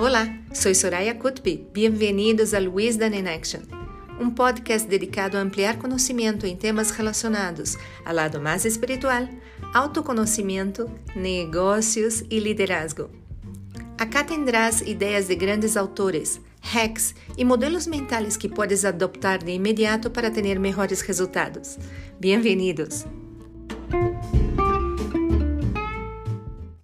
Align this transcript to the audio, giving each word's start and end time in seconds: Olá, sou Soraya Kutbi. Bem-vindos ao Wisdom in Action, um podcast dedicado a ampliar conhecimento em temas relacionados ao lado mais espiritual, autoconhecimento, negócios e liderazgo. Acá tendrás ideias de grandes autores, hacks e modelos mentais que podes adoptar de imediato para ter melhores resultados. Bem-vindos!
Olá, 0.00 0.34
sou 0.54 0.74
Soraya 0.74 1.14
Kutbi. 1.14 1.68
Bem-vindos 1.74 2.54
ao 2.54 2.62
Wisdom 2.62 3.08
in 3.08 3.28
Action, 3.28 3.60
um 4.18 4.30
podcast 4.30 4.88
dedicado 4.88 5.36
a 5.36 5.42
ampliar 5.42 5.76
conhecimento 5.76 6.46
em 6.46 6.56
temas 6.56 6.90
relacionados 6.90 7.76
ao 8.02 8.14
lado 8.14 8.40
mais 8.40 8.64
espiritual, 8.64 9.28
autoconhecimento, 9.74 10.90
negócios 11.14 12.24
e 12.30 12.40
liderazgo. 12.40 13.10
Acá 13.98 14.24
tendrás 14.24 14.80
ideias 14.80 15.28
de 15.28 15.34
grandes 15.34 15.76
autores, 15.76 16.40
hacks 16.62 17.14
e 17.36 17.44
modelos 17.44 17.86
mentais 17.86 18.38
que 18.38 18.48
podes 18.48 18.86
adoptar 18.86 19.44
de 19.44 19.52
imediato 19.52 20.08
para 20.10 20.30
ter 20.30 20.58
melhores 20.58 21.02
resultados. 21.02 21.78
Bem-vindos! 22.18 23.04